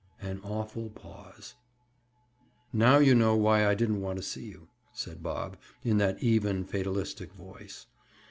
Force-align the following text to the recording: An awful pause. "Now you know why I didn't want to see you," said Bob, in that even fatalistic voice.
An 0.19 0.41
awful 0.43 0.89
pause. 0.89 1.53
"Now 2.73 2.97
you 2.97 3.13
know 3.13 3.35
why 3.37 3.67
I 3.67 3.75
didn't 3.75 4.01
want 4.01 4.17
to 4.17 4.23
see 4.23 4.45
you," 4.45 4.67
said 4.91 5.21
Bob, 5.21 5.57
in 5.83 5.99
that 5.99 6.23
even 6.23 6.65
fatalistic 6.65 7.31
voice. 7.33 7.85